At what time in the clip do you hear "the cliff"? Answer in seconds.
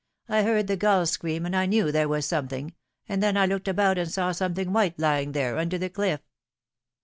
5.77-6.21